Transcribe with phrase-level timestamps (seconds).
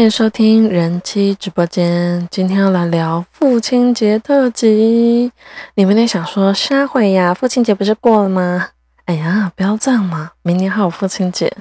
[0.00, 2.26] 欢迎收听人妻直播间。
[2.30, 5.30] 今天要来聊父亲节特辑。
[5.74, 8.70] 你们得想说，下回呀，父亲节不是过了吗？
[9.04, 10.30] 哎呀，不要这样嘛！
[10.40, 11.54] 明年还有父亲节，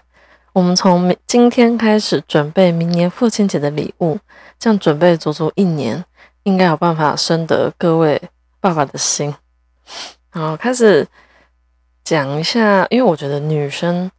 [0.54, 4.18] 我们从明今天开始准备明年父亲节的礼物，
[4.58, 6.06] 这样准备足足一年，
[6.44, 8.21] 应该有办法深得各位
[8.62, 9.36] 爸爸的心。
[10.30, 11.06] 好，开始
[12.06, 14.10] 讲一下，因为我觉得女生。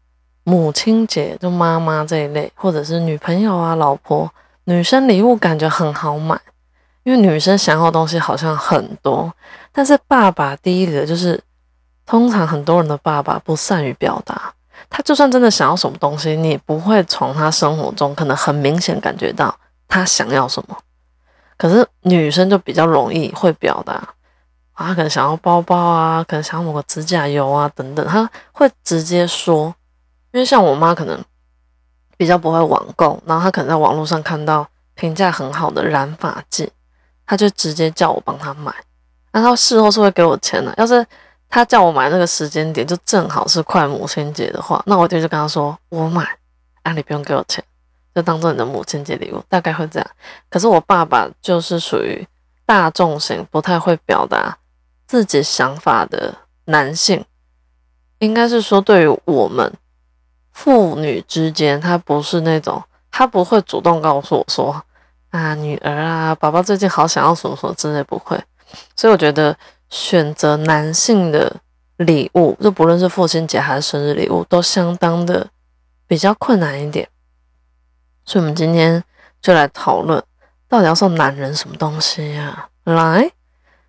[0.44, 4.28] 母亲节就妈妈这一类，或者是女朋友啊、老婆，
[4.64, 6.40] 女生礼物感觉很好买，
[7.02, 9.32] 因为女生想要的东西好像很多。
[9.70, 11.40] 但是爸爸第一个就是，
[12.06, 14.52] 通常很多人的爸爸不善于表达，
[14.88, 19.54] 他就算真的想要什么东西，你不会从他生活中可能很明显感觉到
[19.86, 20.76] 他想要什么。
[21.56, 24.02] 可是女生就比较容易会表达，
[24.72, 29.74] 啊，可能想要包包啊，可能想要某个指甲油啊等等，他会直接说。
[30.32, 31.20] 因为像我妈可能
[32.16, 36.70] 比较不会网购，然后她可能在网络上看到评价很好的染发剂，
[37.26, 38.72] 她就直接叫我帮她买。
[39.32, 40.72] 那她事后是会给我钱的。
[40.76, 41.04] 要是
[41.48, 46.38] 她叫我买那个时间点就正好是快母亲节的话，那我就就跟她说我买，
[46.82, 47.64] 啊你不用给我钱，
[48.14, 50.10] 就当做你的母亲节礼物，大概会这样。
[50.48, 52.24] 可是我爸爸就是属于
[52.66, 54.56] 大众型，不太会表达
[55.08, 56.32] 自己想法的
[56.66, 57.24] 男性，
[58.18, 59.72] 应该是说对于我们。
[60.62, 64.84] 父女之间，他不是那种，他不会主动告诉我说，
[65.30, 68.38] 啊，女儿啊，宝宝最近好想要什么什么之类，不会。
[68.94, 69.56] 所以我觉得
[69.88, 71.56] 选择男性的
[71.96, 75.48] 礼物，就不论是父亲节还是生日礼物，都相当的
[76.06, 77.08] 比较困难一点。
[78.26, 79.02] 所以，我们今天
[79.40, 80.22] 就来讨论，
[80.68, 82.68] 到底要送男人什么东西呀？
[82.84, 83.32] 来，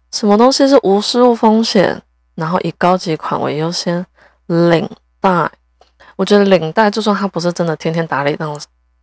[0.09, 2.01] 什么东西是无失误风险，
[2.35, 4.05] 然后以高级款为优先？
[4.47, 5.51] 领带。
[6.21, 8.45] 我觉得领带，就算他不是真的天天打领带、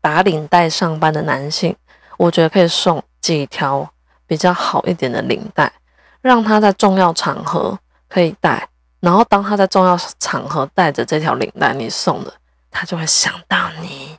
[0.00, 1.74] 打领带上班的男性，
[2.16, 3.90] 我觉得可以送几条
[4.24, 5.72] 比较好一点的领带，
[6.20, 7.76] 让他在重要场合
[8.08, 8.68] 可以戴。
[9.00, 12.32] 然后当他在重要场合带着这条领带，你送的，
[12.70, 14.16] 他就会想到你。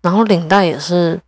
[0.00, 1.20] 然后领带也是，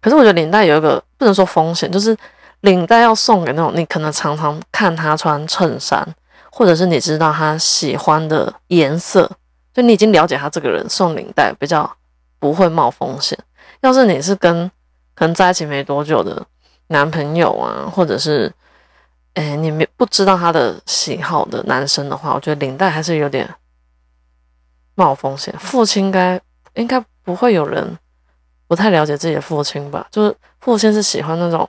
[0.00, 2.16] 可是我觉得领带有一个不能说风险，就是
[2.60, 6.06] 领带要送给那种你可能常常看他穿衬衫，
[6.52, 9.28] 或者是你知道他喜欢的颜色。
[9.76, 11.94] 就你已经了解他这个人，送领带比较
[12.38, 13.38] 不会冒风险。
[13.82, 14.70] 要是你是跟
[15.14, 16.42] 可能在一起没多久的
[16.86, 18.50] 男朋友啊，或者是
[19.34, 23.54] 哎你没不知道他的喜好的男生的话，我觉得领带还是有点
[24.94, 25.54] 冒风险。
[25.58, 26.40] 父亲该
[26.72, 27.98] 应该不会有人
[28.66, 30.06] 不太了解自己的父亲吧？
[30.10, 31.68] 就是父亲是喜欢那种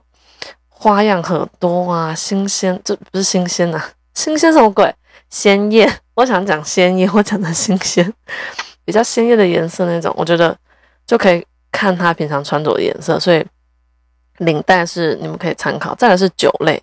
[0.69, 4.95] 花样很多啊，新鲜，这不是新鲜啊，新鲜什么鬼？
[5.29, 8.13] 鲜艳， 我想讲鲜艳，我讲的新鲜，
[8.85, 10.57] 比较鲜艳的颜色那种，我觉得
[11.05, 13.45] 就可以看他平常穿着的颜色，所以
[14.38, 15.93] 领带是你们可以参考。
[15.95, 16.81] 再来是酒类，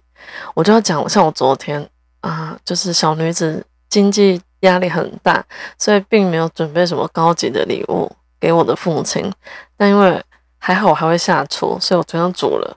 [0.54, 1.88] 我就要讲，像我昨天
[2.20, 5.44] 啊，就是小女子经济压力很大，
[5.78, 9.32] 所以并没有准备什么高级的礼物给我的父母亲，
[9.76, 10.22] 但因为
[10.58, 12.76] 还好我还会下厨，所以我昨天煮了。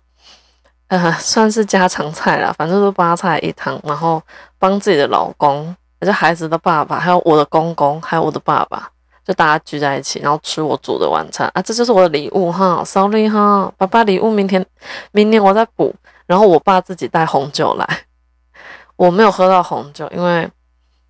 [0.87, 4.21] 呃，算是家常菜啦，反正都八菜一汤，然后
[4.57, 8.89] 帮自己的老公，就孩子的爸爸，还有我的公公，还有我的爸爸，
[9.25, 14.65] 就大家聚在一起，然后吃我煮的晚餐啊，这就是我的礼物哈，sorry 哈，爸爸礼物明天，
[15.11, 15.93] 明年我再补。
[16.25, 17.85] 然后我爸自己带红酒来，
[18.95, 20.49] 我没有喝到红酒，因为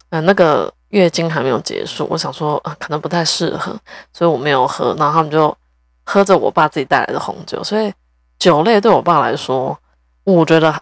[0.10, 3.76] 呃那个月经还没有结束，我想说啊可能不太适合，
[4.12, 5.56] 所以我没有喝，然后他们就
[6.04, 7.94] 喝着我爸自己带来的红酒，所以。
[8.40, 9.78] 酒类对我爸来说，
[10.24, 10.81] 我觉得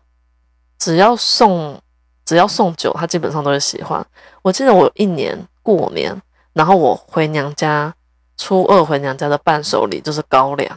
[0.77, 1.79] 只要送
[2.25, 4.05] 只要送酒，他基本上都会喜欢。
[4.41, 6.21] 我记得我一年过年，
[6.53, 7.93] 然后我回娘家，
[8.37, 10.69] 初二回娘家的伴手礼就是高粱，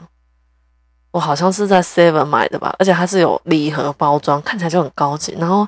[1.10, 5.34] 我好像是在 Seven 买的吧，而且它是有礼盒包装，看起来就很高级。
[5.38, 5.66] 然后，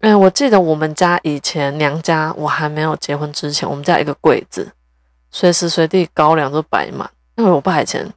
[0.00, 4.72] 哎，我记得我们家以前娘家我还没有结婚之前，我们家一个柜子，
[5.30, 8.12] 随时随地高粱都摆满，因为我爸以前。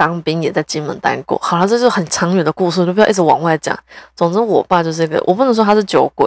[0.00, 1.38] 当兵也在金门待过。
[1.42, 3.78] 好了，这是很长远的故事，就不要一直往外讲。
[4.16, 6.26] 总之，我爸就是一个，我不能说他是酒鬼，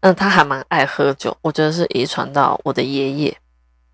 [0.00, 1.36] 嗯，他还蛮爱喝酒。
[1.42, 3.36] 我觉得是遗传到我的爷爷，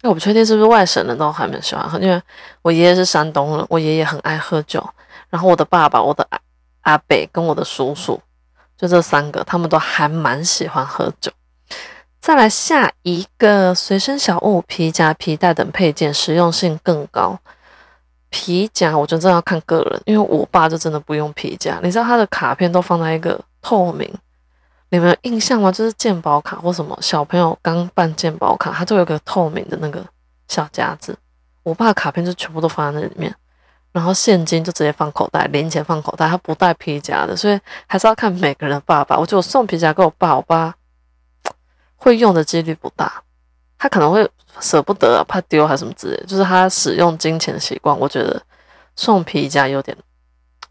[0.02, 2.22] 那我不确定是不是外省人都还蛮喜欢喝，因为
[2.62, 4.88] 我爷爷是山东人，我爷爷很爱喝酒。
[5.30, 6.38] 然后我的爸爸、我的阿
[6.82, 8.20] 阿伯跟我的叔叔，
[8.78, 11.32] 就这三个，他们都还蛮喜欢喝酒。
[12.20, 17.36] 再来下一个随身小物，皮夹、皮带等配件，实用性更高。
[18.32, 21.78] 皮夹，我觉得真的要看个人，因为我爸就真的不用皮夹。
[21.82, 24.10] 你知道他的卡片都放在一个透明，
[24.88, 25.70] 你们有印象吗？
[25.70, 30.02] 就是健保卡或什么小朋友刚办健保卡，他都有个透明的那个
[30.48, 31.16] 小夹子。
[31.62, 33.32] 我爸卡片就全部都放在那里面，
[33.92, 39.18] 然后现金就直接放口袋，零钱放口袋，他不带皮夹的，所以还是要看每个人的爸爸。
[39.18, 40.74] 我觉得我送皮夹给我爸，我爸
[41.96, 43.22] 会用的几率不大，
[43.78, 44.28] 他可能会
[44.60, 48.40] 舍不得，怕丢还是什么之类，就是他使用金钱的习惯，我觉得
[48.96, 49.96] 送皮夹有点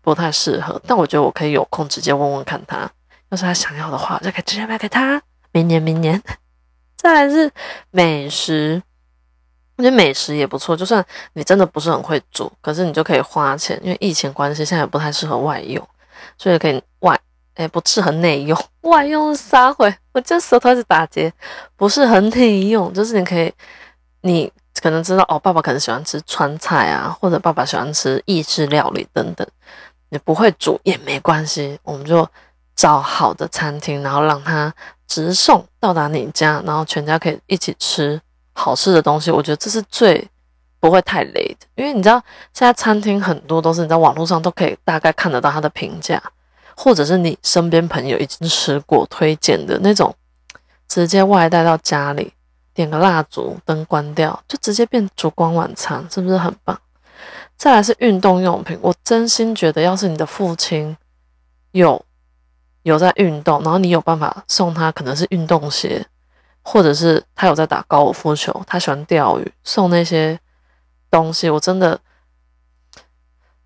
[0.01, 0.81] 不太适合。
[0.87, 2.89] 但我觉得我可以有空直接问问看他，
[3.29, 5.21] 要是他想要的话，就可以直接买给他。
[5.51, 6.21] 明年，明年，
[6.95, 7.51] 再来是
[7.89, 8.81] 美食。
[9.77, 15.85] 我觉得美食也不错，就算你真的不是很会煮，可是你就可以花钱，因为疫情关系，现在也不太适合外用，
[16.37, 17.19] 所以可以外，
[17.55, 18.57] 哎，不适合内用。
[18.81, 21.31] 外用撒回，我这舌头是打结，
[21.75, 23.53] 不是很内用，就是你可以，
[24.21, 24.51] 你
[24.81, 29.47] 可能知道哦，爸爸可能喜欢吃川菜啊，或者爸爸喜欢吃意式料理等等，
[30.09, 32.27] 你不会煮也没关系，我们就
[32.75, 34.73] 找好的餐厅，然后让他
[35.07, 38.21] 直送到达你家，然后全家可以一起吃。
[38.53, 40.27] 好吃的东西，我觉得这是最
[40.79, 42.21] 不会太累的，因为你知道
[42.53, 46.21] 现在餐厅很多都是你在网络上都可以大概看得到它的评价，
[46.83, 50.15] 或者是你身边朋友已经吃过推荐的那种，
[50.87, 52.33] 直接外带到家里，
[52.73, 56.75] 点个蜡烛，灯关掉，就直接变烛光晚餐，是不是很棒？
[57.55, 60.97] 再来是运动用品，我真心觉得，要是你的父亲
[61.73, 62.03] 有
[62.81, 66.03] 有在运动，然后你有办法送他，可能是运动鞋。
[66.63, 70.39] 或者是他有在打高尔夫球，他喜欢钓鱼，送那些
[71.09, 71.99] 东西，我真的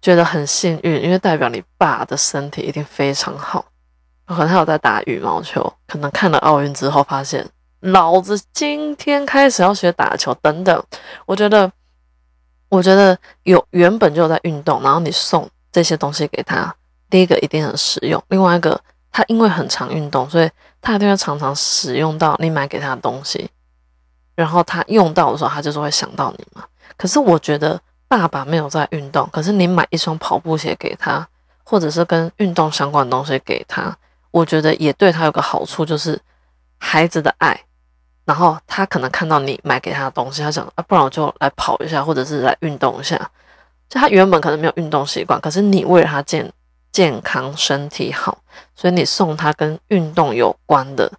[0.06, 3.66] 觉得很幸运，因为代表你爸的身体一定非常好。
[4.28, 7.44] 可能他有在打羽毛球，可能看了奥运之后发现，
[7.80, 10.84] 老子今天开始要学打球等等。
[11.26, 11.72] 我觉得，
[12.70, 16.72] 我觉得有原本就有在运动，然后你送这些东西给他，
[17.10, 18.80] 第一个一定很实用，另外一个。
[19.12, 20.52] 他因为很常运动，所以
[20.82, 23.50] 他一定会常常使用到你买给他的东西，
[24.36, 26.64] 然后他用到的时候，他就是会想到你嘛。
[26.98, 27.80] 可是我觉得
[28.18, 31.28] 爸爸没有在运动，可是你买一双跑步鞋给他，
[31.64, 33.96] 或者是跟运动相关的东西给他，
[34.32, 36.20] 我觉得也对他有个好处，就是
[36.78, 37.60] 孩子的爱。
[38.26, 43.18] 然后他可能看到你买给他的东西，他想啊，不然我就来跑一下，或者是来运动一下。
[43.90, 46.52] 就他原本可能没有运动习惯，可是你为了他健。
[46.96, 48.38] 健康身体好，
[48.74, 51.12] 所以你送他跟运动有关的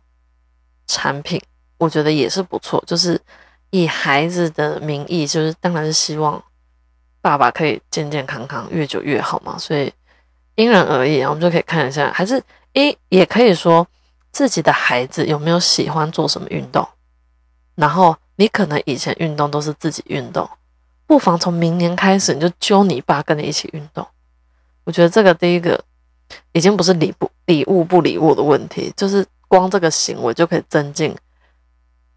[0.86, 1.38] 产品，
[1.76, 2.82] 我觉得也是不错。
[2.86, 3.20] 就是
[3.68, 6.42] 以孩子的名义，就是当然是希望
[7.26, 9.58] 爸爸可以健健康康，越久越好嘛。
[9.58, 9.92] 所以
[10.54, 12.40] 因人而异，我们就可以看一下，还是
[12.72, 13.84] 一也可以说
[14.30, 16.86] 自己的孩子有没有喜欢做什么运动。
[17.74, 20.48] 然后你可能以前运动都是自己运动，
[21.04, 24.06] 不妨从明年开始，你就揪你爸跟你一起运动。
[24.84, 25.82] 我觉得这个第一个
[26.52, 31.12] 已经不是礼不礼物不礼物的问题，就是光这个行为就可以增进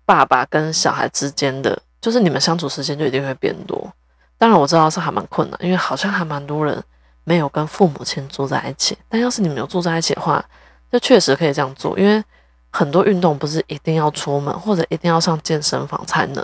[0.05, 3.91] 爸爸跟小孩之间的，就是你们相处时间就一定会变多。
[4.39, 6.83] 当然我知道是还蛮困难，因为好像还蛮多人
[7.23, 8.97] 没有跟父母亲住在一起。
[9.07, 10.43] 但要是你们有住在一起的话，
[10.91, 12.23] 就确实可以这样做，因为
[12.71, 16.43] 很多运动不是一定要出门或者一定要上健身房才能。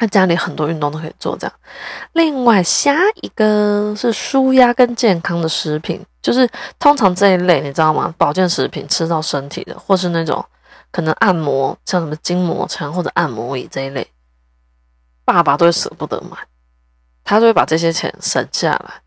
[0.00, 1.52] 那家里很多运动都可以做，这样。
[2.12, 6.48] 另外，下一个是舒压跟健康的食品，就是
[6.78, 8.14] 通常这一类，你知道吗？
[8.16, 10.44] 保健食品吃到身体的，或是那种
[10.92, 14.08] 可能按摩，像什么筋膜枪或者按摩椅这一类，
[15.24, 16.38] 爸爸都会舍不得买，
[17.28, 19.02] 他就会把这些钱省下来。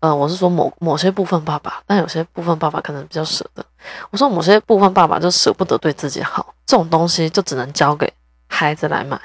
[0.00, 3.62] 嗯，我是说某某些部分爸爸，但有些部分爸爸可能比较舍得。
[4.10, 8.10] 我说某些部分爸爸就舍不得对自己好，这种东西就只能交给
[8.48, 9.20] 孩子来买。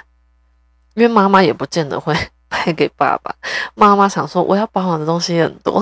[0.96, 2.14] 因为妈妈也不见得会
[2.52, 3.34] 买给爸爸，
[3.76, 5.82] 妈妈想说我要保养的东西很多，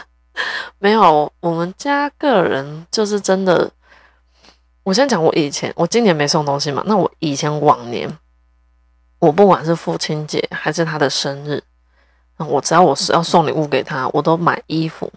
[0.80, 3.70] 没有，我们家个人就是真的。
[4.84, 8.18] 我先讲我以前，我今年没送东西嘛，那我以前往年，
[9.18, 11.62] 我不管是父亲节还是他的生日，
[12.38, 15.12] 我只要我是要送礼物给他，我都买衣服。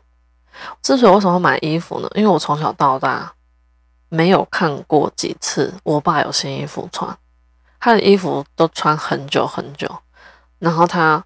[0.82, 2.10] 之所以为什么买衣服呢？
[2.16, 3.34] 因为我从小到大
[4.10, 7.18] 没有看过几次我爸有新衣服穿。
[7.80, 9.88] 他的衣服都穿很久很久，
[10.58, 11.24] 然后他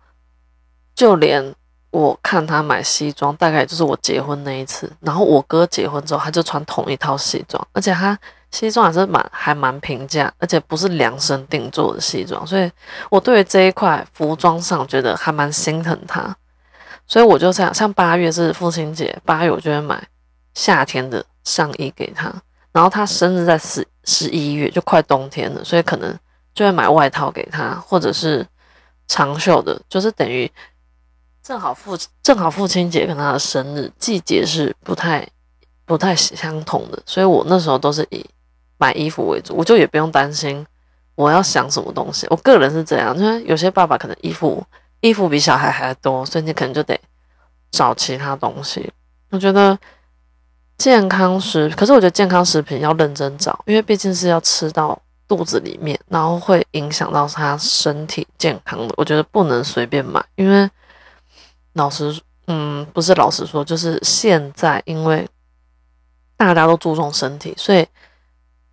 [0.93, 1.55] 就连
[1.91, 8.17] 我看他买西装，大概就是我结婚那一次，然后我哥结婚之后，他就穿同一套西装，而且他
[8.51, 12.71] 西装还是蛮还蛮平价，而且不是量身定做的西装，所以
[13.09, 16.35] 我对于这一块服装上觉得还蛮心疼他，
[17.07, 20.01] 所以我就想，像八月是父亲节，八月我就会买
[20.53, 22.31] 夏天的上衣给他，
[22.71, 26.17] 然后他生日在十十一月，就快冬天了，所以可能。
[26.53, 28.45] 就会买外套给他，或者是
[29.07, 30.51] 长袖的，就是等于
[31.41, 35.25] 正好父正好父亲节跟他的生日季节是不太
[35.85, 38.29] 不太相同的，所以我那时候都是以
[38.81, 40.65] 买衣服为主，我就也不用担心
[41.13, 42.25] 我要想什么东西。
[42.31, 44.65] 我个人是这样，因为有些爸爸可能衣服
[45.01, 46.99] 衣服比小孩还多，所以你可能就得
[47.69, 48.91] 找其他东西。
[49.29, 49.77] 我觉得
[50.79, 58.93] 健康食，可是我觉得健康食品要认真找，因为毕竟是要吃到肚子里面，然后会影响到他身体健康的。
[58.97, 60.67] 我觉得不能随便买，因为
[61.73, 65.27] 老实，嗯，不是老实说，就是现在因为
[66.35, 67.87] 大家都注重身体，所以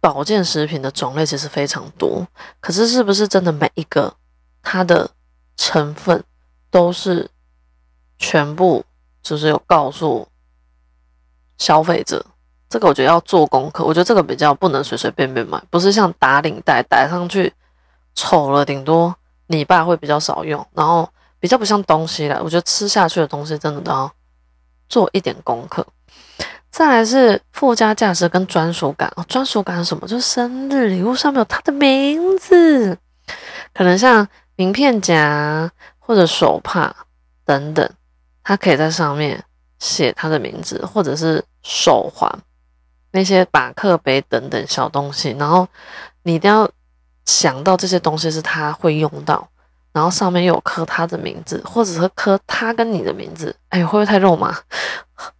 [0.01, 2.27] 保健食品的种类其实非常多。
[2.61, 4.15] 可是是不是真的每一个
[4.63, 5.11] 它的
[5.57, 6.23] 成分
[6.71, 7.31] 都是
[8.19, 8.85] 全部
[9.23, 10.27] 就是有告诉
[11.59, 12.25] 消费者，
[12.69, 13.85] 这个我觉得要做功课。
[13.85, 17.53] 我觉得这个比较不能随随便便买，不是像打领带戴上去
[18.15, 19.15] 丑了，顶多
[19.49, 21.09] 你爸会比较少用，然后
[21.41, 22.41] 比较不像东西了。
[22.43, 24.13] 我觉得吃下去的东西真的都要
[24.89, 25.87] 做一点功课。
[26.71, 30.07] 再来是附加价值跟专属感哦，专属感是什么？
[30.07, 32.97] 就是生日礼物上面有他的名字，
[33.75, 34.29] 可能像。
[34.61, 35.71] 名片夹
[36.01, 36.93] 或者手帕
[37.45, 37.89] 等等，
[38.43, 39.45] 它可以在上面
[39.79, 42.29] 写他的名字，或者是手环、
[43.13, 45.31] 那些马克杯等等小东西。
[45.39, 45.69] 然后
[46.25, 46.69] 你一定要
[47.25, 49.49] 想到这些东西是他会用到，
[49.93, 53.55] 然后上面又有刻他的名字，或者是刻他跟你的名字。
[53.69, 54.59] 哎，会不会太肉麻？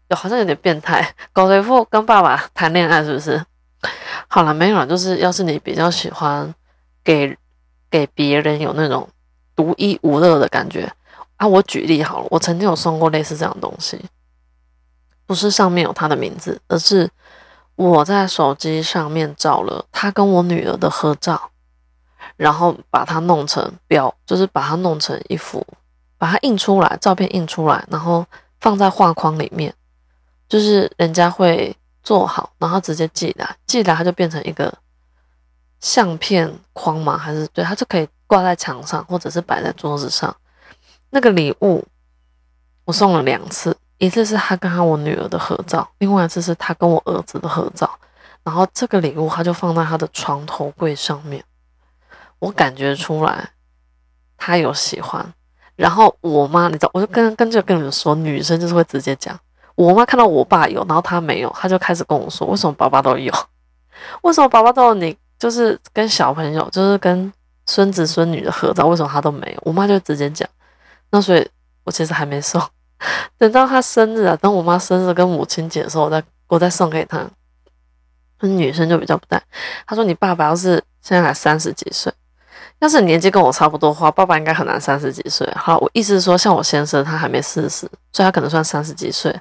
[0.09, 3.45] 有好像有点变态，搞一副跟爸爸谈恋爱是不是？
[4.29, 4.87] 好了，没有了。
[4.87, 6.55] 就是要是你比较喜欢
[7.03, 7.37] 给。
[7.91, 9.09] 给别人有那种
[9.57, 10.93] 独一无二的感觉
[11.39, 11.49] 啊！
[11.49, 13.99] 我举例好了，我曾经有送过类似这样东西，
[15.25, 17.09] 不是上面有他的名字，而是
[17.77, 21.51] 我在手机上面找了他跟我女儿的合照，
[22.37, 25.67] 然后把它弄成标，就是把它弄成一幅，
[26.19, 28.27] 把它印出来，照片印出来，然后
[28.61, 29.73] 放在画框里面，
[30.49, 34.73] 就是人家会做好，然后直接寄来，寄来它就变成一个。
[35.81, 37.17] 相片框嘛？
[37.17, 40.35] 还是对它就可以挂在墙上，或者是摆在桌子上。
[41.11, 41.87] 那个礼物
[42.85, 47.89] 我送了两次，一次是他跟他我女儿的合照，另外一次是他跟我儿子的合照。
[48.43, 51.45] 然后这个礼物他就放在他的床头柜上面，
[52.41, 53.51] 我感觉出来
[54.37, 55.33] 他有喜欢。
[55.77, 59.39] 然后我妈，你知道，我就跟跟着跟你们说，女生就是会直接讲。
[59.79, 63.33] 我妈看到我爸有，然后他没有，他就开始跟我说，为什么爸爸都有？
[64.23, 65.17] 为什么爸爸都有你？
[65.39, 67.33] 就是跟小朋友，就是跟
[67.65, 69.63] 孙子孙女的合照，为什么他都没有？
[69.65, 70.49] 我妈就直接讲，
[71.11, 71.49] 那所以
[71.85, 72.61] 我其实还没送，
[73.39, 77.25] 等到他生日啊，等我妈生日跟母亲节的时候，我再我再送给他。
[78.41, 79.41] 那女生就比较不带，
[79.87, 82.13] 她说你爸爸要是现在才三十几岁，
[82.81, 85.49] 要是年纪跟我差不多的话，爸爸应该很难三十几岁。
[85.57, 89.35] 好，我意思是说，像我先生他还没四十，所以他可能算三十几岁。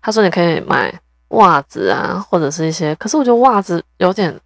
[0.00, 0.92] 他说你可以买
[1.28, 4.38] 袜子啊，或者是一些，可是我觉得袜子有点。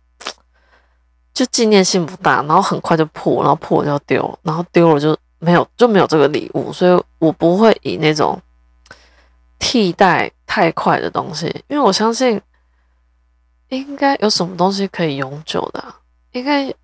[1.35, 8.37] 就纪念性不大，然后很快就破，然后破就丢，然后丢了就没有就没有这个礼物，所以我不会以那种
[9.57, 12.43] 替代太快的东西，因为我相信
[13.69, 15.85] 应该有什么东西可以永久的，
[16.33, 16.75] 应该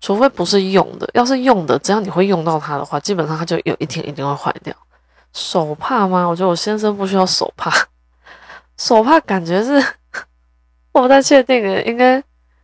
[0.00, 4.74] 除非不是用的，要是用的，只要你会用到它的话，基本上它就有一天一定会坏掉。
[5.32, 6.26] 手帕吗？
[6.26, 7.70] 我觉得我先生不需要手帕，
[8.78, 9.74] 手帕感觉是
[10.92, 12.22] 我不太确定诶，应该。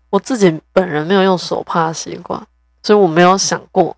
[0.08, 2.40] 我自己本人没有用手帕的习惯，
[2.82, 3.94] 所以我没有想过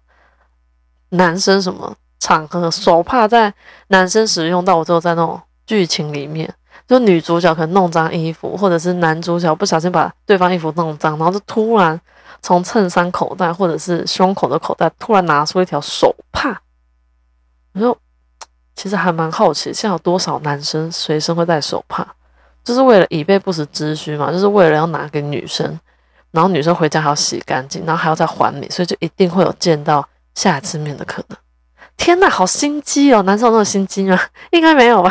[1.11, 3.53] 男生什么场合手帕在
[3.89, 6.53] 男生使用到，我只有在那种剧情里面，
[6.89, 12.01] 就女主角可能弄脏衣服，或者是男主角不小心把对方衣服弄脏，然后就突然
[12.43, 16.61] 从衬衫口袋或者是胸口的口袋突然拿出一条手帕。
[17.73, 17.97] 我就
[18.75, 22.07] 其实还蛮好奇，现在有多少男生随身会带手帕，
[22.65, 25.79] 就是为了以备不时之需嘛，就是为了要拿给女生。
[26.31, 31.39] 然后女生回家还要洗干净，然后还要再还你，所以就一定会有见到下一次面的可能。
[31.97, 33.23] 天呐，好心机哦！
[33.23, 34.21] 男生有那么心机吗？
[34.53, 35.11] 应该没有吧。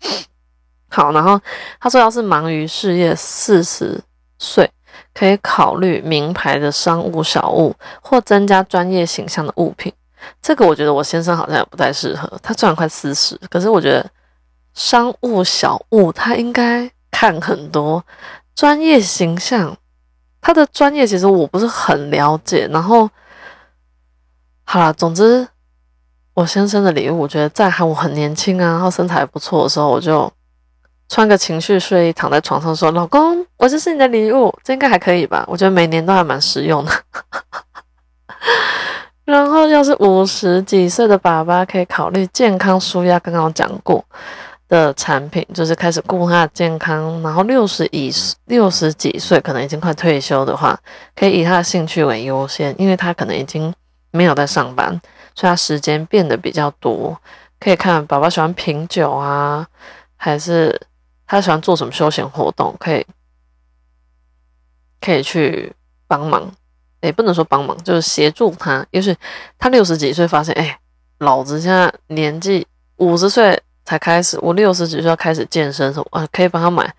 [0.90, 1.40] 好，然后
[1.80, 3.98] 他说，要是忙于事业，四十
[4.38, 4.70] 岁
[5.14, 9.92] 可以考虑名牌的商务小物或增加专业形象的物品。
[10.40, 12.30] 这个我觉得我先生好像也不太适合。
[12.42, 14.08] 他虽然快四十，可是我觉得
[14.74, 18.04] 商务小物他应该看很多
[18.54, 19.76] 专业形象。
[20.40, 23.08] 他的专业其实我不是很了解，然后
[24.64, 25.46] 好了，总之
[26.34, 30.32] 我先生的礼物，我觉得在喊我很年轻啊，然后身材不错的时候，我就
[31.12, 35.44] 穿个情绪睡衣躺在床上说：“老公，我就是你的礼物。”这应该还可以吧？
[35.46, 36.90] 我觉得每年都还蛮实用的。
[39.26, 44.02] 然后要是五十几岁的爸爸，可以考虑健康舒压，刚刚我讲过。
[44.70, 48.10] 的产品就是开始顾他的健康，然后六十以
[48.46, 50.74] 六十几岁可能已经快退休的话，
[51.14, 53.70] 可以以他的兴趣为优先，因为他可能已经
[54.12, 54.88] 没有在上班，
[55.34, 57.14] 所以他时间变得比较多，
[57.60, 59.66] 可以看爸爸喜欢品酒啊，
[60.16, 60.80] 还是
[61.32, 63.06] 他喜欢做什么休闲活动，可以
[65.00, 65.74] 可以去
[66.06, 66.52] 帮忙，
[67.00, 68.86] 也不能说帮忙，就是协助他。
[68.90, 69.16] 也许
[69.58, 70.78] 他六十几岁发现，哎，
[71.20, 76.94] 老子现在年纪五十岁才开始，我六十几岁要开始健身什么啊，可以帮他买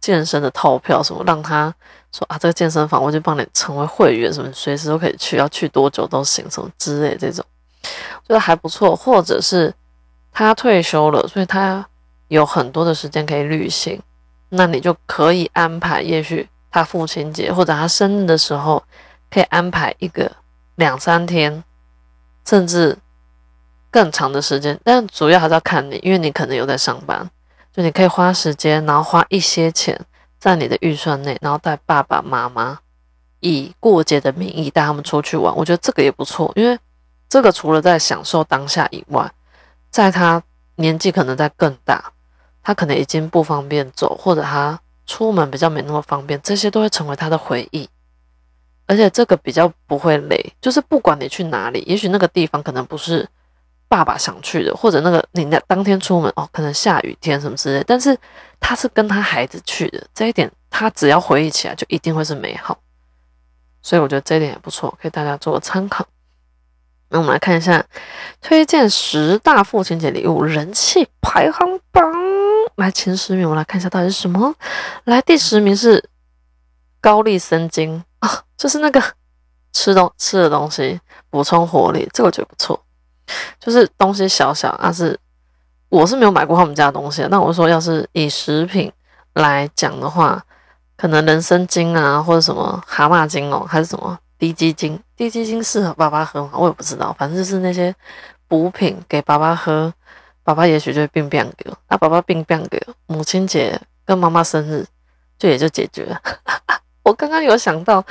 [0.00, 1.72] 健身的套票什么，让他。
[2.10, 7.44] 说啊，这个健身房我就帮你成为会员，什么随时都可以去，要去多久都行，什么之类这种，
[8.26, 8.96] 觉得还不错。
[8.96, 9.72] 或者是
[10.32, 11.86] 他退休了，所以他
[12.28, 14.00] 有很多的时间可以旅行，
[14.48, 18.82] 那你就可以安排，也许他父亲节或者他生日的时候，
[19.30, 20.30] 可以安排一个
[20.76, 21.62] 两三天，
[22.44, 22.96] 甚至
[23.90, 24.78] 更长的时间。
[24.84, 27.30] 但主要还是要看你，因为你可能有在上班，
[27.72, 29.98] 就你可以花时间，然后花一些钱。
[30.38, 32.78] 在你的预算内，然后带爸爸妈妈
[33.40, 36.52] 以过节的名义带他们出去玩，我觉得这个也不错。
[36.54, 36.78] 因为
[37.28, 39.28] 这个除了在享受当下以外，
[39.90, 40.40] 在他
[40.76, 42.12] 年纪可能在更大，
[42.66, 47.88] 他可能已经不方便走，或者他出门比较没那么方便，这些都会成为他的回忆。
[48.86, 53.28] 而且这个比较不会累，就是不管你去哪里，也许那个地方可能不是。
[53.88, 58.18] 爸爸想去的，或者那个你那当天出门哦，可能下雨天什么之类，但是
[58.58, 62.76] 他是跟他孩子去的，这一点他只要回忆起来就一定会是美好，
[63.82, 66.04] 所以我觉得这一点也不错，可以大家做个参考。
[67.10, 67.86] 那我们来看一下
[68.42, 72.12] 推荐十大父亲节礼物人气排行榜，
[72.74, 74.54] 来前十名，我们来看一下到底是什么。
[75.04, 76.02] 来第十名是
[77.00, 79.02] 高丽参精啊，就是那个
[79.72, 82.82] 吃东吃的东西补充活力，这个我觉得不错。
[83.58, 85.18] 就是东西小小，但是
[85.88, 87.26] 我是没有买过他们家的东西。
[87.30, 88.92] 那我说，要是以食品
[89.34, 90.44] 来讲的话，
[90.96, 95.00] 可能人参精啊，或者什么蛤蟆精哦，还是什么低基精？
[95.16, 96.50] 低基精适合爸爸喝吗？
[96.54, 97.14] 我也不知道。
[97.18, 97.94] 反正就是那些
[98.46, 99.92] 补品给爸爸喝，
[100.46, 101.68] 爸爸也许就会病病给。
[101.88, 104.86] 那爸爸病病给，母亲节跟妈妈生日
[105.36, 106.22] 就也就解决了。
[107.02, 108.04] 我刚刚有想到，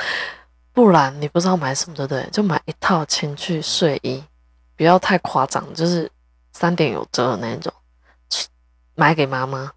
[0.74, 2.28] 不然你不知道买什么，对不对？
[2.34, 4.21] 就买一套情趣睡衣。
[4.76, 6.12] 不要太夸张，就是
[6.52, 7.71] 三点有折的那种，
[8.95, 9.71] 买给妈妈，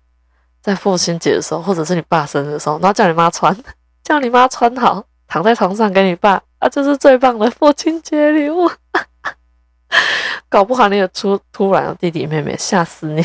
[0.60, 3.56] 在父亲节的时候，或者是你爸生日的时候，然后叫你妈穿，
[4.02, 8.68] 叫你妈穿好，躺在床上给你爸，啊，这是最棒的父亲节礼物。
[10.48, 13.24] 搞不好你有出突然弟弟妹妹，吓死你。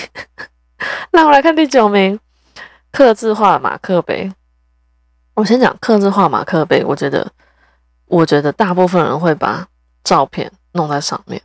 [1.11, 2.19] 那我来看第九名，
[2.91, 4.31] 刻字化马克杯。
[5.33, 7.31] 我先讲刻字化马克杯，我觉得，
[8.05, 9.67] 我觉得大部分人会把
[10.03, 11.41] 照片弄在上面。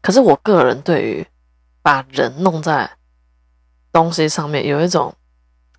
[0.00, 1.26] 可是我个人对于
[1.82, 2.88] 把人弄在
[3.92, 5.12] 东西上面有一种，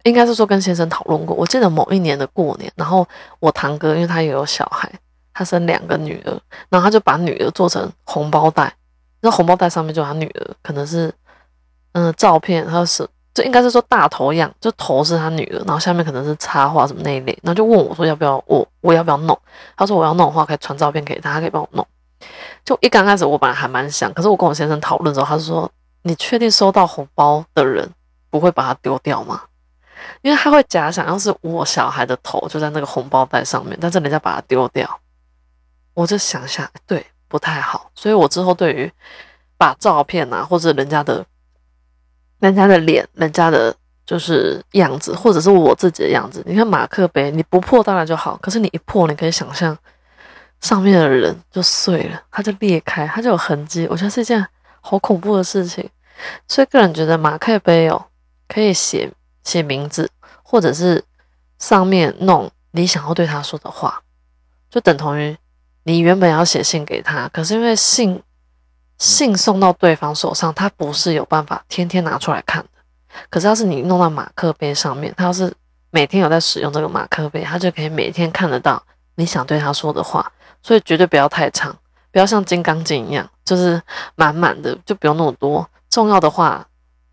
[0.04, 1.36] 应该是说跟先生讨论过。
[1.36, 3.08] 我记得某一年的过年，然后
[3.40, 4.92] 我堂哥因为他也有小孩，
[5.34, 6.38] 他生两个女儿，
[6.70, 8.76] 然后他就把女儿做成红包袋，
[9.24, 11.12] 那红包袋上面就他女儿，可能是
[11.94, 19.40] 嗯照片，他是就应该是说大头样，就头是他女儿，然后下面可能是插画什么那一类，然后就问我说要不要我我要不要弄？
[19.78, 21.88] 他说我要弄的话可以传照片给他，他可以帮我弄。
[22.66, 25.72] 就一刚开始，我本来还蛮想，可是我跟我先生讨论之后，他说
[26.04, 27.90] ：“你确定收到红包的人
[28.30, 29.42] 不会把它丢掉吗？
[30.22, 35.00] 因为他会假想，要是我小孩的头就在那个红包袋上面，但是人家把它丢掉，
[35.94, 37.90] 我就想下，对，不太好。
[37.96, 38.92] 所以我之后对于
[39.58, 41.26] 把照片啊，或者人家的、
[42.38, 49.76] 人家的脸、人家的就是样子，或者是我自己的样子，你看马克杯，你不破当然就好，可是你一破，你可以想象。”
[50.62, 53.86] 上面的人就碎了，它就裂开，它就有痕迹。
[53.90, 54.48] 我觉得是一件
[54.80, 55.90] 好恐怖的事情，
[56.48, 58.06] 所以个人觉得马克杯哦，
[58.48, 59.12] 可以写
[59.44, 60.10] 写名字，
[60.42, 61.04] 或者是
[61.60, 64.02] 上面弄你想要对他说的话，
[64.70, 65.36] 就等同于
[65.84, 68.22] 你原本要写信给他，可是因为信
[68.98, 72.70] 信送到对方手上，他不是有办法天天拿出来看的。
[73.30, 75.54] 可是要是你弄到马克杯上面，他要是
[75.92, 78.82] 每天有在使用这个马克杯，他就可以每天看得到
[79.16, 80.32] 你想对他说的话。
[80.62, 81.76] 所以绝对不要太长，
[82.12, 83.82] 不要像金刚经一样，就是
[84.16, 85.70] 满满的，就不用那么多。
[85.90, 86.66] 重要的话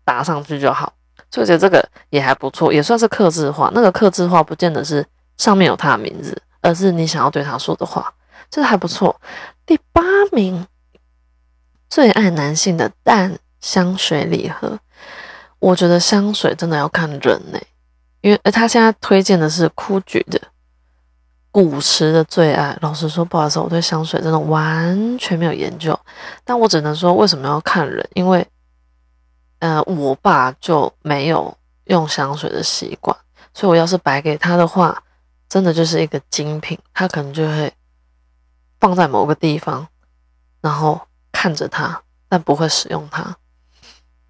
[0.05, 0.93] 打上去就好。
[1.29, 3.69] 所以我觉得这个也还不错，也算是克制化。
[3.73, 5.05] 那个克制化不见得是
[5.37, 8.13] 上面有他的名字，而是你想要对他说的话，
[8.51, 9.19] 这个还不错。
[9.65, 10.67] 第八名，
[11.89, 14.77] 最爱男性的淡香水礼盒。
[15.57, 17.59] 我觉得香水真的要看人呢，
[18.21, 20.39] 因为他现在推荐的是枯菊的。
[21.53, 25.99] 古驰的最爱，老实说，不好意思，我对香水真的完全没有研究。
[26.45, 28.07] 但我只能说，为什么要看人？
[28.13, 28.47] 因为，
[29.59, 31.53] 呃，我爸就没有
[31.85, 33.15] 用香水的习惯，
[33.53, 35.03] 所以我要是白给他的话，
[35.49, 37.73] 真的就是一个精品，他可能就会
[38.81, 39.87] 放在某个地方，
[40.59, 40.99] 然后
[41.31, 43.37] 看着它，但不会使用它，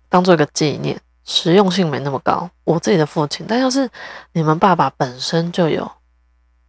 [0.09, 2.49] 当做一个纪念，实用性没那么高。
[2.65, 3.89] 我自己的父亲，但要是
[4.33, 5.89] 你们爸爸本身就有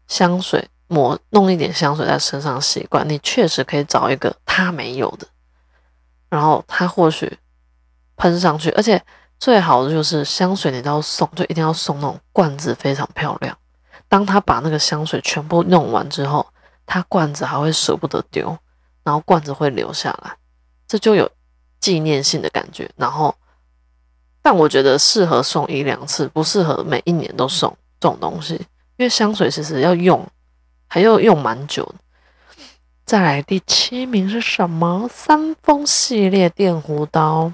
[0.07, 5.27] 香水，抹弄一点香水在身上习惯，你确实可以找一个他没有的，
[6.29, 7.37] 然后他或许
[8.17, 9.03] 喷上去，而且
[9.41, 13.59] 最好的就是香水，你都要送，就一定要送那种罐子非常漂亮。
[14.09, 16.47] 当他把那个香水全部弄完之后，
[16.87, 18.57] 他罐子还会舍不得丢，
[19.03, 20.37] 然后罐子会留下来，
[20.87, 21.31] 这就有
[21.81, 22.91] 纪念性的感觉。
[22.97, 23.35] 然后，
[24.43, 28.55] 但我觉得适合送一两次，不适合每一年都送这种东西，
[28.97, 30.27] 因为香水其实要用，
[30.89, 31.95] 还要用蛮久。
[33.05, 35.09] 再来第七名是什么？
[35.13, 37.53] 三丰系列电弧刀、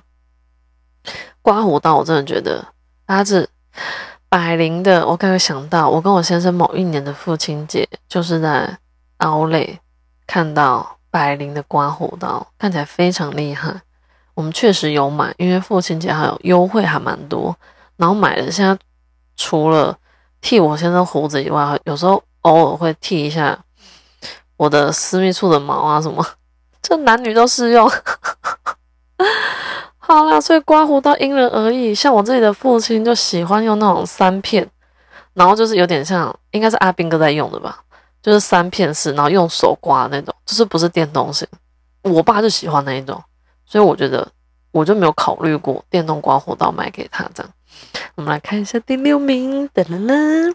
[1.43, 2.67] 刮胡刀，我真的觉得
[3.07, 3.49] 它是。
[4.31, 8.79] 百灵的，我刚刚想到，我跟我先生某一年的父亲节，就是在
[9.19, 9.81] 奥莱
[10.27, 13.83] 看到白灵的刮胡刀，看起来非常厉害。
[14.35, 17.57] 我们确实有买，因为父亲节还有优惠，还蛮多。
[17.97, 18.79] 然后买了，现在
[19.37, 19.97] 除了
[20.41, 23.59] 剃我先生胡子以外，有时候偶尔会剃一下
[24.57, 26.25] 我的私密处的毛啊什么，
[26.81, 27.91] 这男女都适用。
[29.97, 31.93] 好啦，所以刮胡刀因人而异。
[31.93, 34.69] 像我自己的父亲就喜欢用那种三片，
[35.35, 37.83] 然后就是有点像，应该是阿斌哥在用的吧，
[38.29, 41.49] 就是三片式，然后用手刮那种，就是不是电动型。
[42.03, 43.23] 我爸就喜欢那一种，
[43.65, 44.31] 所以我觉得
[44.71, 47.53] 我就没有考虑过电动刮胡刀买给他这样。
[48.15, 50.55] 我们来看一下第六名，噔噔噔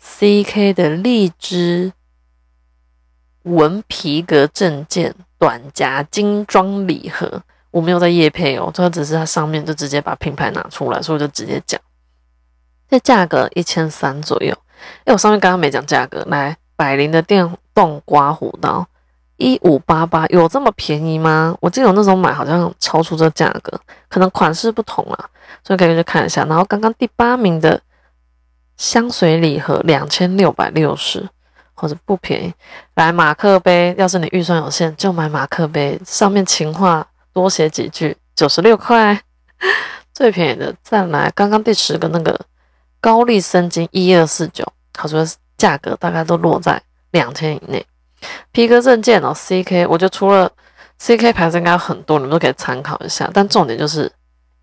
[0.00, 1.92] ，CK 的荔枝
[3.44, 7.42] 纹皮革证件短夹精装礼盒。
[7.70, 11.80] 我没有在夜配哦，这个只是它上面就直接把品牌拿出来，所以我就直接讲，
[12.88, 14.56] 这价格一千三左右。
[15.04, 18.86] 哎，我上面刚刚没讲价格，来，百灵的电动刮胡刀
[19.36, 21.56] 一五八八，有这么便宜吗？
[21.60, 25.28] 我记得我那时候买好像超出这价格，可能款式不同啊，
[25.64, 26.44] 所以可以去看一下。
[26.44, 27.80] 然后刚刚第八名的
[28.76, 31.28] 香水礼盒两千六百六十，
[31.74, 32.52] 或者不便宜。
[32.94, 37.06] 来，马克杯，要是你预算有限，就买马克杯，上面情话。
[37.32, 39.22] 多写几句，九十六块，
[40.12, 40.74] 最便宜的。
[40.82, 42.38] 再来，刚刚第十个那个
[43.00, 46.80] 高丽参精一二四九，他说价格大概都落在
[47.12, 47.84] 两千以内。
[48.52, 50.50] 皮革证件哦，CK，我觉得除了
[51.00, 53.30] CK 牌子应该很多，你们都可以参考一下。
[53.32, 54.10] 但重点就是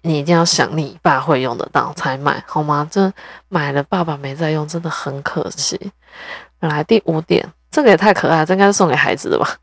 [0.04, 2.88] 你一定要想你爸会用得到才买，好吗？
[2.92, 3.12] 这
[3.50, 5.92] 买了爸爸没在用，真的很可惜。
[6.60, 9.58] 来第五点，这个也太可爱，这应该是送给孩子的吧。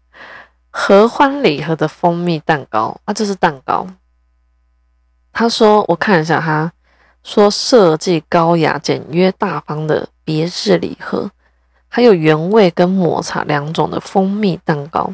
[0.71, 3.87] 合欢礼盒的蜂蜜蛋糕啊，这是蛋糕。
[5.33, 6.73] 他说：“我看一下，他
[7.25, 11.31] 说设计高雅、简约、大方的别致礼盒，
[11.89, 15.13] 还有原味跟抹茶两种的蜂蜜蛋糕。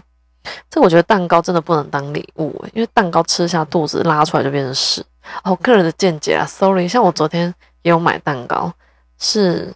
[0.68, 5.04] 这我觉得蛋糕真的不能当礼物，因为蛋糕吃下肚子拉出来就变成屎。
[5.44, 6.88] 哦，个人的见解啊，sorry。
[6.88, 8.72] 像我昨天也有买蛋糕，
[9.18, 9.72] 是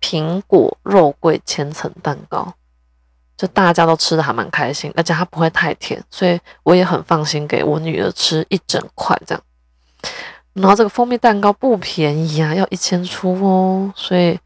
[0.00, 2.54] 苹果肉桂千层蛋糕。”
[3.36, 9.42] 就大家都吃的还蛮开心，而且它不会太甜，所以我也很放心给我女儿吃一整块这样。
[10.56, 13.92] 然后这个蜂蜜蛋糕不便宜啊，要一千出哦。
[13.94, 14.38] 所以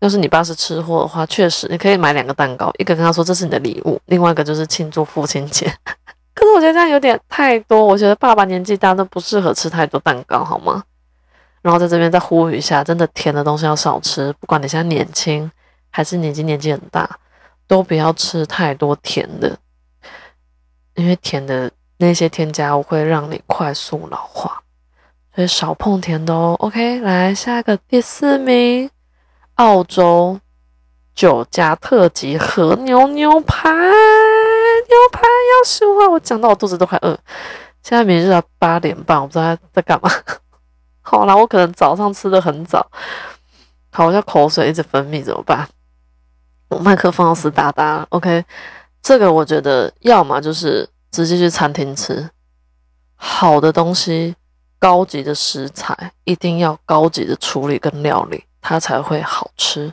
[0.00, 5.72] 要是你爸是吃货的话，确实你可以买两个蛋糕，一个跟他说这是你的礼物，另外一个就是庆祝父亲节。
[6.34, 10.82] 可是我觉得这样有点太多，我觉得爸爸年纪大都不适合吃太多蛋糕，好吗？
[11.62, 15.50] 然后在这边再呼吁一下，真的甜的东西要少吃，不管你现在年轻
[15.90, 17.08] 还是你已经年纪很大。
[17.70, 19.56] 都不要吃太多甜的，
[20.96, 24.60] 因为甜的那些添加物会让你快速老化，
[25.40, 26.54] 所以少碰甜的哦。
[26.58, 28.90] OK，来下一个第四名，
[29.54, 30.38] 澳洲
[31.14, 37.18] 酒家特级和牛牛排，牛排要十五我讲到我肚子都快饿。
[37.82, 40.10] 现在明日八点半，我不知道他在干嘛。
[41.00, 42.90] 好啦，我可能早上吃的很早，
[43.90, 45.66] 好，我口水一直分泌怎么办？
[46.68, 48.44] 我麦克风要死哒哒，OK，
[49.00, 52.28] 这个我觉得要么就是直接去餐厅吃，
[53.16, 54.36] 好的东西、
[54.80, 59.92] 高级的食材，一定要高级的处理跟料理，它才会好吃。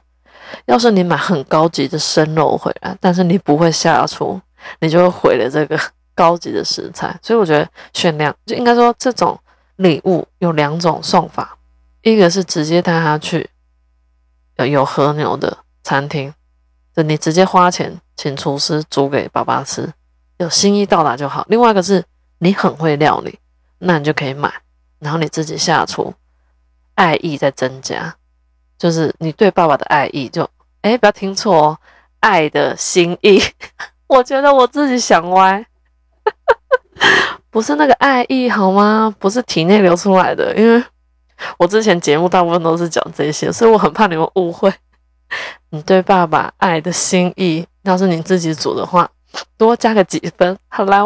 [0.66, 4.42] 要是你买很高级的生肉回来，但是你不会下厨，
[4.80, 5.78] 你就会毁了这个
[6.16, 7.20] 高级的食材。
[7.22, 9.38] 所以我觉得选两，就应该说这种
[9.76, 11.58] 礼物有两种送法，
[12.02, 13.50] 一个是直接带他去
[14.56, 16.34] 有和牛的餐厅。
[16.96, 19.94] 就你直接花钱请厨师煮给爸爸吃，
[20.38, 21.46] 有心意到达就好。
[21.50, 22.04] 另外一个是
[22.40, 23.38] 你很会料理，
[23.80, 24.52] 那你就可以买，
[25.00, 26.14] 然后你自己下厨，
[26.96, 28.16] 爱意在增加，
[28.78, 30.50] 就是你对爸爸的爱意就
[30.82, 31.78] 哎，不要听错哦，
[32.20, 33.42] 爱的心意。
[34.08, 35.66] 我觉得我自己想歪，
[37.50, 39.14] 不是那个爱意好吗？
[39.20, 40.84] 不是体内流出来的，因为
[41.58, 44.74] 我之前节目大部分都是讲这些，所以我很怕你们误会。
[45.70, 49.10] 你对爸爸爱的心意，要是你自己煮的话，
[49.58, 50.58] 多加个几分。
[50.70, 51.04] 好啦，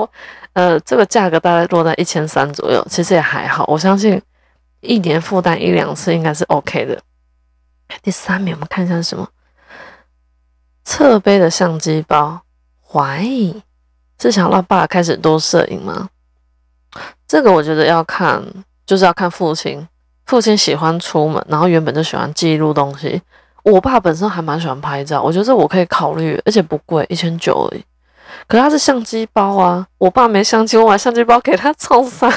[0.53, 3.63] 呃，这个价格大概落在一千三左右，其实也还好。
[3.67, 4.21] 我相信
[4.81, 6.99] 一年负担一两次应该是 OK 的。
[8.01, 9.27] 第三名，我们看一下是什么？
[10.83, 12.41] 侧背的相机包，
[12.85, 13.61] 怀疑
[14.19, 16.09] 是想让爸开始多摄影吗？
[17.27, 18.43] 这个我觉得要看，
[18.85, 19.87] 就是要看父亲。
[20.25, 23.21] 父亲喜欢出门，然后原本就喜欢记录东西。
[23.63, 27.83] 我爸本身还蛮喜欢拍照，我觉得我可以考虑，而且不贵，一千九而已。
[28.47, 32.31] 可是他是相机包啊，我爸没相机，我把相机包给他装啥？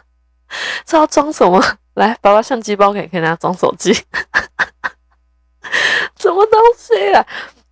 [0.84, 1.62] 这要装什么？
[1.94, 3.92] 来，爸爸相机包给给他装手机，
[6.18, 7.24] 什么东西啊？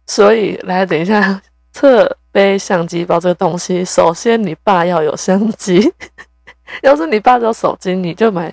[0.06, 1.40] 所以来，等一下，
[1.72, 5.92] 侧背相机包这个东西，首先你爸要有相机，
[6.82, 8.52] 要是你爸有手机，你就买，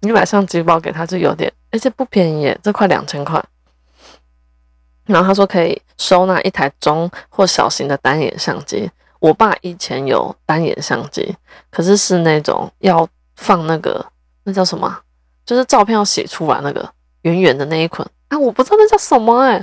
[0.00, 3.42] 你买相机包给他就有点，而且不便宜，这快两千块。
[5.10, 8.90] 然后他说可以收纳一台中或小型的单眼相机。
[9.18, 11.36] 我爸以前有单眼相机，
[11.70, 14.04] 可是是那种要放那个
[14.44, 14.98] 那叫什么，
[15.44, 16.90] 就是照片要写出来那个
[17.22, 19.62] 圆圆的那一捆啊，我不知道那叫什么哎。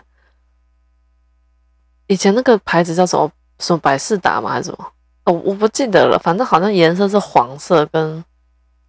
[2.06, 3.32] 以前那个牌子叫什么？
[3.60, 4.52] 什么百事达吗？
[4.52, 4.92] 还是什么？
[5.24, 6.20] 哦，我不记得了。
[6.20, 8.24] 反正好像颜色是黄色跟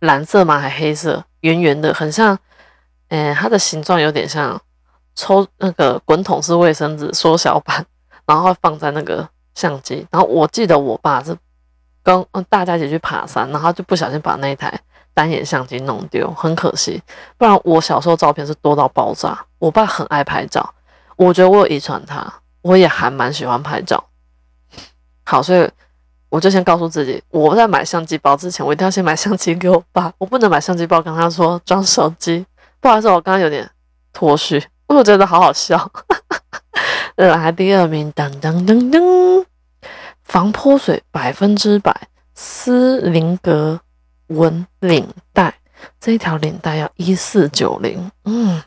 [0.01, 0.59] 蓝色吗？
[0.59, 2.39] 还黑色，圆圆的，很像。
[3.09, 4.61] 嗯，它的形状有点像。
[5.19, 7.85] 抽那个滚筒式卫生纸缩小版，
[8.25, 10.07] 然后放在那个相机。
[10.13, 11.37] 然后我记得我爸是
[12.05, 14.73] 跟大家一起去爬山，然后就不小心把那一台
[15.13, 17.03] 单眼相机弄丢，很可惜。
[17.37, 19.45] 不然我小时候照片是多到爆炸。
[19.59, 20.73] 我爸很爱拍照，
[21.17, 24.03] 我觉得我有遗传他，我也还蛮喜欢拍照。
[25.25, 25.69] 好，所以
[26.29, 32.47] 我就先告诉自己，我在买相机包之前，我一定要先买相机给我爸，我不能买相机包跟他说装手机。
[32.79, 33.69] 不好意思，我刚刚有点
[34.13, 34.65] 脱序。
[34.89, 35.91] 我觉得好好笑，
[37.17, 39.45] 来第二名，噔噔噔噔，
[40.25, 43.81] 防泼水百分之百斯林格
[44.29, 45.55] 纹领带，
[46.01, 48.63] 这一条领带要一四九零，嗯，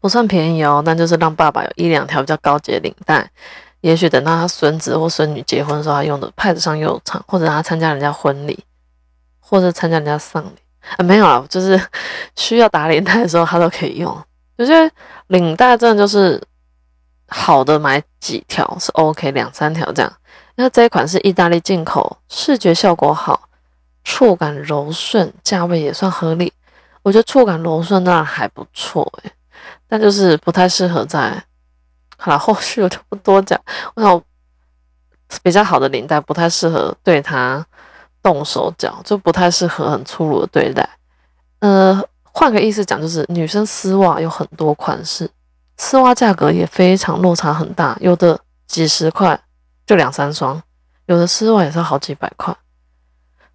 [0.00, 3.30] 不算便宜哦，但就是让爸爸有一两条比较高级的领带，
[3.80, 8.64] 也许等到他孙子或孙女结婚的时候，他用的派得上用场，或者他参加人家婚礼，
[9.38, 10.58] 或者参加人家丧礼。
[10.96, 11.80] 啊，没有啊，就是
[12.34, 14.24] 需要打领带的时候，他都可以用。
[14.58, 14.90] 有些
[15.28, 16.42] 领带真的就是
[17.28, 20.12] 好的，买几条是 OK，两三条这样。
[20.56, 23.48] 那这一款是意大利进口，视觉效果好，
[24.02, 26.52] 触感柔顺，价位也算合理。
[27.04, 29.30] 我觉得触感柔顺那还不错诶，
[29.86, 31.40] 但就是不太适合在。
[32.16, 33.60] 好了，后续我就不多讲。
[33.94, 34.20] 我想
[35.40, 37.64] 比较好的领带不太适合对它
[38.20, 40.88] 动手脚，就不太适合很粗鲁的对待。
[41.60, 42.02] 呃。
[42.32, 45.28] 换个意思讲，就是女生丝袜有很多款式，
[45.76, 49.40] 丝袜价格也非常落差很大，有的几十块
[49.86, 50.62] 就两三双，
[51.06, 52.54] 有的丝袜也是好几百块。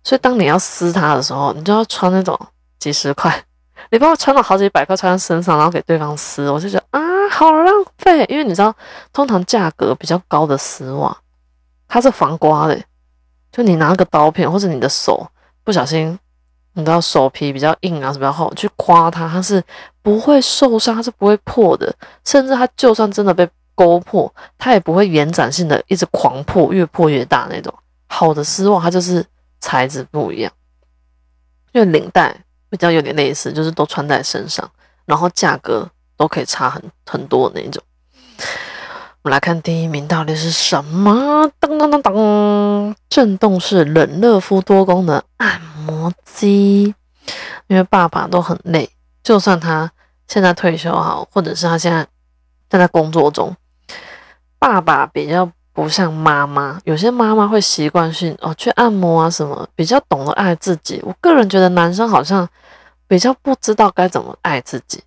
[0.03, 2.37] 所以当你要撕它的时候，你就要穿那种
[2.77, 3.43] 几十块，
[3.89, 6.99] 你不要穿到好几百块穿在身上，然后给对方撕，我就觉得啊，
[7.31, 8.25] 好浪费。
[8.25, 8.75] 因为你知道，
[9.13, 11.15] 通常价格比较高的丝袜，
[11.87, 12.77] 它是防刮的，
[13.49, 15.25] 就你拿个刀片或者你的手
[15.63, 16.19] 不小心。
[16.73, 19.63] 你知道手皮比较硬啊，什么然后，去夸它，它是
[20.01, 21.93] 不会受伤，它是不会破的。
[22.25, 27.73] 甚至它就算真的被勾破，它也不会延展性的一直狂破，越破越大那种。
[28.07, 29.25] 好的丝袜它就是
[29.59, 30.51] 材质不一样，
[31.71, 32.35] 因为领带
[32.69, 34.69] 比较有点类似，就是都穿在身上，
[35.05, 37.83] 然后价格都可以差很很多那种。
[39.23, 41.49] 我们来看第一名到底是什么？
[41.61, 45.72] 噔噔噔噔，震动式冷热敷多功能按摩
[46.25, 46.95] 机。
[47.67, 48.89] 因为爸爸都很累，
[49.23, 49.89] 就算他
[50.27, 52.05] 现在退休好，或者是他现在
[52.69, 53.55] 正在工作中，
[54.59, 56.79] 爸爸比较不像妈妈。
[56.83, 61.01] 有些妈妈会习惯性哦去按摩啊什么，比较懂得爱自己。
[61.03, 62.47] 我个人觉得男生好像
[63.07, 65.01] 比较不知道该怎么爱自己，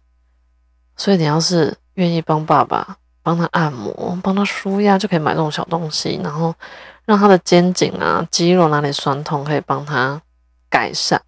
[0.97, 2.97] 所以你要是愿意帮爸爸。
[3.23, 6.55] 帮他按摩，帮他舒压，就可以买这种小东西，然后
[7.07, 10.23] 让他的肩颈啊、肌肉哪里酸痛，可以帮他
[10.77, 11.19] 改善。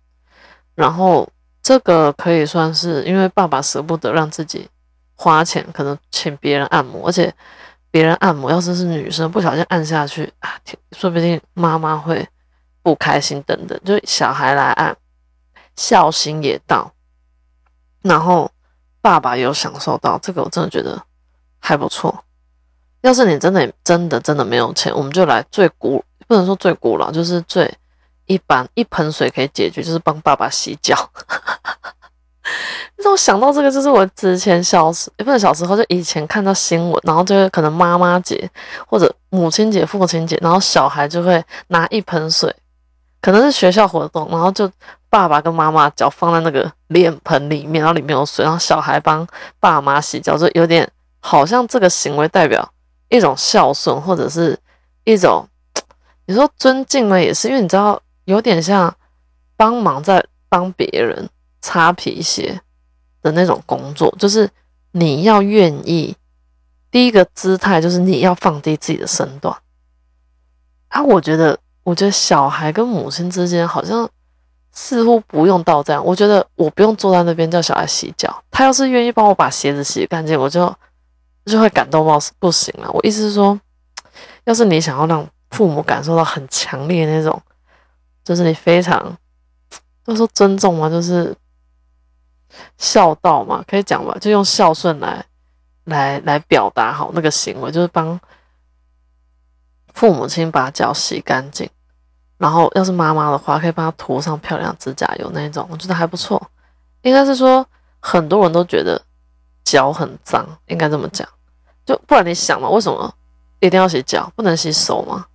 [0.74, 1.26] 然后
[1.62, 4.68] 这个可以算是，因为爸爸舍不得让自己
[5.14, 7.32] 花钱，可能请别人按摩，而且
[7.90, 10.61] 别人按摩要是是女生不小心按下去啊，
[10.92, 12.28] 说不定妈妈会
[12.82, 13.80] 不开心等等。
[13.84, 14.94] 就小孩来按，
[15.76, 16.92] 孝心也到，
[18.02, 18.50] 然后
[19.00, 21.02] 爸爸有享受到，这个我真的觉得。
[21.61, 22.24] 还不错。
[23.00, 27.68] 要是你真的真的真的没有钱，我们就来最古不能说最古老，就是最
[28.28, 30.96] 一般，一盆水可以解决，就是帮爸爸洗脚。
[32.96, 38.48] 让我想到这个，就是我之前小时，也不是小时候，就以前看到新闻，然后就可能妈妈节
[38.86, 42.54] 或者母亲节、父亲节，然后小孩就会拿一盆水，
[43.20, 44.70] 可能是学校活动，然后就
[45.10, 49.26] 爸爸跟妈妈脚放在那个脸盆里面，然后里面有水，然后小孩帮
[49.60, 52.66] 爸妈洗脚，就有点好像这个行为代表
[53.10, 54.58] 一种孝顺，或者是
[55.04, 55.46] 一种
[56.26, 57.20] 你说尊敬吗？
[57.20, 58.94] 也是，因为你知道，有点像
[59.56, 61.28] 帮忙在帮别人。
[61.60, 62.58] 擦皮鞋
[63.20, 64.48] 的那种工作，就是
[64.92, 66.16] 你要愿意，
[66.88, 69.52] 第一个姿态就是你要放低自己的身段
[70.86, 71.02] 啊。
[71.02, 74.08] 我觉得，我觉得小孩跟母亲之间好像
[74.70, 76.02] 似乎不用到这样。
[76.02, 80.72] 我觉得我不用坐在那边叫小孩洗脚，他要是愿意帮我把鞋子洗干净，我就
[81.44, 82.88] 就会感动到不行了。
[82.92, 83.60] 我意思是说，
[84.44, 87.42] 要是你想要让父母感受到很强烈那种，
[88.28, 89.16] 就是你非常
[90.04, 91.34] 都说尊重嘛，就是。
[92.78, 95.22] 孝道嘛，可以讲吧，就用孝顺来，
[95.84, 98.18] 来来表达好那个行为，就是帮
[99.92, 101.68] 父母亲把脚洗干净，
[102.38, 106.50] 然后要是妈妈的话，可以帮她涂上漂亮指甲油那一种，我觉得还不错。
[107.02, 107.64] 应该是说
[108.00, 109.00] 很多人都觉得
[109.62, 111.28] 脚很脏，应该这么讲，
[111.84, 113.14] 就不然你想嘛，为什么
[113.60, 115.26] 一定要洗脚，不能洗手吗？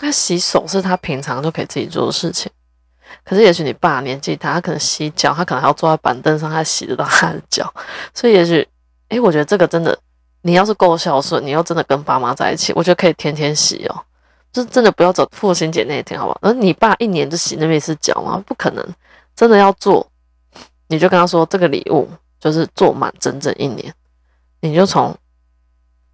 [0.00, 2.50] 那洗手是他平常就可以自己做的事情。
[3.24, 7.72] 可是，也许你爸年纪大，他可能洗脚，他可能还要坐在板凳上，他洗得到他的脚。
[8.14, 8.66] 所以，也许，
[9.08, 9.98] 诶，我觉得这个真的，
[10.42, 14.04] 你要是够孝顺，你要真的跟爸妈在一起，我觉得可以天天洗哦。
[14.52, 16.38] 就是真的不要走父亲节那一天，好不好？
[16.42, 18.42] 而你爸一年就洗那么一次脚吗？
[18.46, 18.84] 不可能，
[19.36, 20.04] 真的要做，
[20.88, 22.08] 你就跟他说，这个礼物
[22.40, 23.92] 就是做满整整一年。
[24.60, 25.16] 你就从，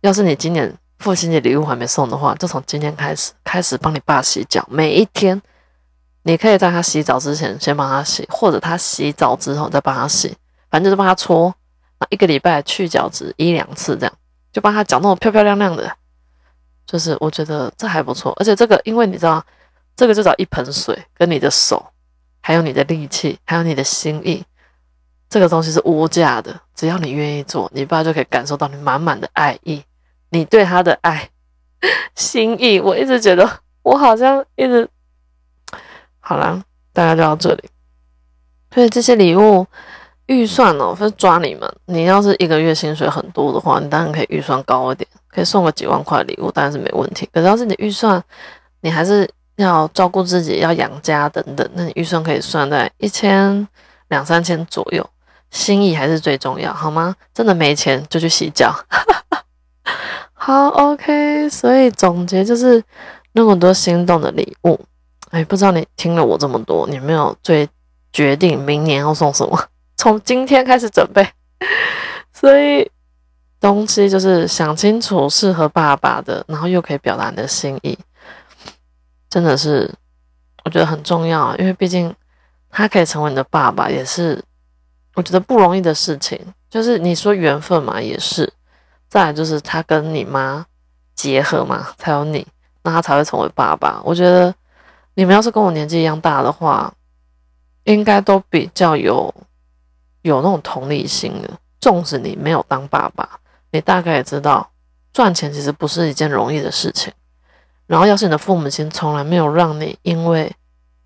[0.01, 5.41] 要是你今年父亲节礼物还没送的话，就从今天开始，开始帮你爸洗脚，每一天。
[6.23, 10.37] 你可以在他洗澡之前先帮他洗，或者他洗澡之后再帮他洗，
[10.69, 11.55] 反正就是帮他搓。
[12.01, 14.13] 那一个礼拜去角质一两次，这样
[14.53, 15.97] 就帮他脚弄得漂漂亮亮的。
[16.85, 19.45] 就是我觉得这还不错，而且这个因为你知道，
[19.95, 21.87] 这个就找一盆水跟你的手，
[22.41, 24.45] 还有你的力气，还有你的心意，
[25.29, 26.61] 这个东西是无价的。
[26.75, 29.85] 只要你愿意做，你爸就可以感受到你满满的爱意，
[30.31, 31.29] 你对他的爱
[32.15, 32.81] 心意。
[32.81, 33.49] 我一直觉得
[33.83, 34.89] 我好像一直。
[36.21, 36.63] 好啦，
[36.93, 37.65] 大家就到这里。
[38.75, 39.67] 所以这些礼物
[40.27, 41.73] 预算哦，是抓你们。
[41.87, 47.29] 你要是一个月薪水很多的话，你当然可以预算高一点，可以送个几万块礼物，当然是没问题。
[47.33, 48.23] 可是要是你预算，
[48.81, 53.67] 你还是要照顾自己，要养家等等，那你预算可以算在一千
[54.09, 55.09] 两三千左右。
[55.53, 57.15] 心意还是最重要，好吗？
[57.33, 58.75] 真的没钱就去洗脚。
[60.35, 61.49] 好，OK。
[61.49, 62.83] 所以总结就是
[63.33, 64.79] 那么多心动的礼物。
[65.31, 67.69] 哎，不知道你听了我这么多，你没有最
[68.13, 69.59] 决定明年要送什么？
[69.97, 71.27] 从今天开始准备，
[72.33, 72.89] 所以
[73.61, 77.99] 东西就是想清楚适合爸爸的，然后又可以表达你的心意，
[79.29, 79.93] 真的是
[80.65, 81.57] 我觉得很重要。
[81.57, 82.15] 因为毕竟
[82.71, 84.43] 他可以成为你的爸爸，也是
[85.15, 86.39] 我觉得不容易的事情。
[86.69, 88.53] 就是你说缘分嘛，也是。
[89.09, 90.67] 再来就是他跟你妈
[91.15, 92.47] 结合嘛，才有你，
[92.83, 94.01] 那他才会成为爸爸。
[94.05, 94.55] 我觉得。
[95.19, 96.93] 你们要是跟我年纪一样大的话，
[97.85, 99.35] 应该都比较有
[100.21, 101.49] 有那种同理心的。
[101.81, 103.27] 纵使你没有当爸爸，
[103.71, 104.71] 你大概也知道
[105.15, 107.11] 赚钱其实不是一件容易的事情。
[107.87, 110.55] 然后，要是你的父母亲从来没有让你因为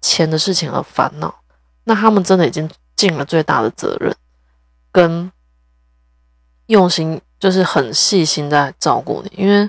[0.00, 1.32] 钱的事情而烦恼，
[1.84, 4.12] 那他们真的已经尽了最大的责任，
[4.90, 5.30] 跟
[6.66, 9.68] 用心，就是很细心在照顾你，因为。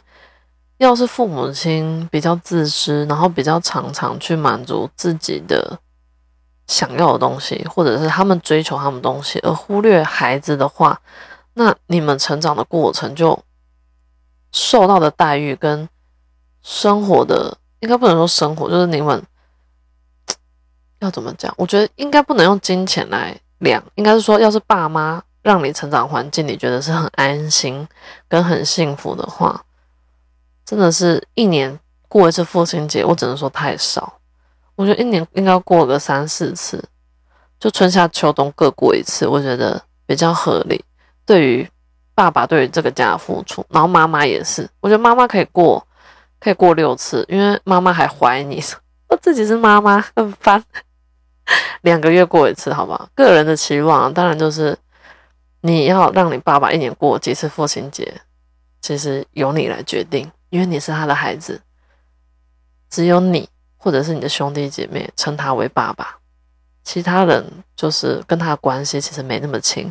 [0.77, 5.77] 要是父母亲比较自私，然后比较常常去满足自己的
[6.65, 10.99] 想要的东西，或者是他们追求他们东西，而忽略孩子的话，
[11.53, 13.39] 那你们成长的过程就
[14.51, 15.87] 受到的待遇跟
[16.63, 19.23] 生活的，应该不能说生活，就是你们
[20.97, 21.53] 要怎么讲？
[21.57, 27.87] 我觉得应该不能用金钱来量，应该是说，要是爸妈让你成长环境你觉得是很安心
[28.27, 29.63] 跟很幸福的话。
[30.65, 31.77] 真的是一年
[32.07, 34.13] 过一次父亲节，我只能说太少。
[34.75, 36.83] 我觉得一年应该过个三四次，
[37.59, 40.83] 就春夏秋冬各过一次，我觉得比较合理。
[41.25, 41.69] 对于
[42.15, 45.85] 爸爸对于这个家的付出，然后妈妈也是，我觉得妈妈可以过，
[46.39, 48.63] 可以过六次，因为妈妈还怀你，
[49.07, 50.63] 我自己是妈妈很烦。
[51.81, 53.09] 两个月过一次，好不好？
[53.13, 54.77] 个人的期望当然就是
[55.61, 58.21] 你要让你爸爸一年过几次父亲节，
[58.81, 60.29] 其实由你来决定。
[60.49, 61.61] 因为你是他的孩子，
[62.89, 63.47] 只有你
[63.77, 66.17] 或者是你的兄弟姐妹称他为爸爸，
[66.83, 69.89] 其他人就是跟他的关系其实没那么亲，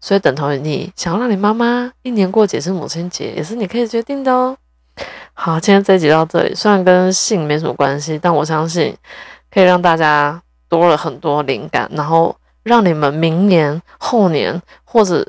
[0.00, 4.56] 所以等同于你想要让你妈妈一年过几次母亲节，也是你可以决定的哦。
[5.34, 8.96] 好，今天这集到这里，虽然跟性没什么关系，但我相信
[9.50, 12.36] 可以让大家多了很多灵感，然后
[12.66, 15.24] 让你们明年、后年或者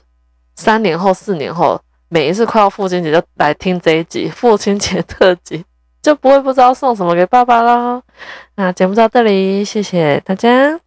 [0.55, 1.79] 三年后、四年后，
[2.09, 5.63] 每一次快要父亲节就来听这一集父亲节特辑，
[6.01, 8.01] 就不会不知道送什么给爸爸啦。
[8.55, 10.86] 那节目到这里，谢谢大家。